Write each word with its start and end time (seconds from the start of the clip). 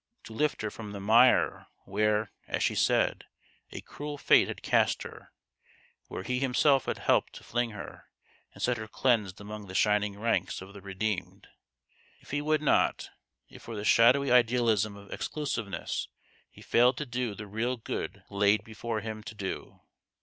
to 0.23 0.33
lift 0.33 0.63
her 0.63 0.71
from 0.71 0.93
the 0.93 0.99
mire 0.99 1.67
where, 1.85 2.31
as 2.47 2.63
she 2.63 2.73
said, 2.73 3.25
a 3.71 3.81
cruel 3.81 4.17
fate 4.17 4.47
had 4.47 4.63
cast 4.63 5.03
her, 5.03 5.29
and 5.29 6.07
where 6.07 6.23
he 6.23 6.39
himself 6.39 6.85
had 6.85 6.97
helped 6.97 7.33
to 7.33 7.43
fling 7.43 7.69
her, 7.69 8.07
and 8.51 8.63
set 8.63 8.77
her 8.77 8.87
cleansed 8.87 9.39
among 9.39 9.67
the 9.67 9.75
shining 9.75 10.17
ranks 10.19 10.59
of 10.59 10.73
the 10.73 10.81
redeemed! 10.81 11.49
If 12.19 12.31
he 12.31 12.41
would 12.41 12.63
not! 12.63 13.11
If 13.47 13.61
for 13.61 13.75
the 13.75 13.85
shadowy 13.85 14.31
idealism 14.31 14.95
of 14.95 15.11
exclusiveness 15.13 16.07
he 16.49 16.63
failed 16.63 16.97
to 16.97 17.05
do 17.05 17.35
the 17.35 17.45
real 17.45 17.77
good 17.77 18.23
laid 18.31 18.63
before 18.63 19.01
him 19.01 19.21
to 19.21 19.35
do 19.35 19.81